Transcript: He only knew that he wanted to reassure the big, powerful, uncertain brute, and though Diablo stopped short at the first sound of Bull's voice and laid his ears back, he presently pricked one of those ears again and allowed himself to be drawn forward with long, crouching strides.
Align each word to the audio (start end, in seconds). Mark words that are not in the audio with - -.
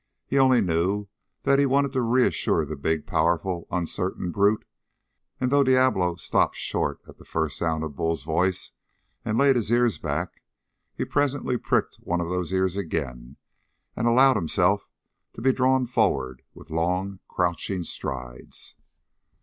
He 0.25 0.39
only 0.39 0.61
knew 0.61 1.09
that 1.43 1.59
he 1.59 1.67
wanted 1.67 1.93
to 1.93 2.01
reassure 2.01 2.65
the 2.65 2.75
big, 2.75 3.05
powerful, 3.05 3.67
uncertain 3.69 4.31
brute, 4.31 4.65
and 5.39 5.51
though 5.51 5.63
Diablo 5.63 6.15
stopped 6.15 6.55
short 6.55 6.99
at 7.07 7.19
the 7.19 7.23
first 7.23 7.55
sound 7.55 7.83
of 7.83 7.97
Bull's 7.97 8.23
voice 8.23 8.71
and 9.23 9.37
laid 9.37 9.55
his 9.55 9.69
ears 9.71 9.99
back, 9.99 10.41
he 10.95 11.05
presently 11.05 11.55
pricked 11.55 11.97
one 11.99 12.19
of 12.19 12.29
those 12.29 12.51
ears 12.51 12.75
again 12.75 13.37
and 13.95 14.07
allowed 14.07 14.37
himself 14.37 14.89
to 15.33 15.39
be 15.43 15.51
drawn 15.53 15.85
forward 15.85 16.41
with 16.55 16.71
long, 16.71 17.19
crouching 17.27 17.83
strides. 17.83 18.73